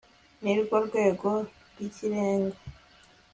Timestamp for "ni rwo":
0.43-0.75